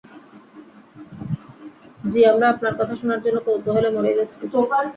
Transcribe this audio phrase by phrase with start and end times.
[2.03, 4.41] জ্বি, আমরা আপনার কথা শোনার জন্য কৌতুহলে মরেই যাচ্ছি!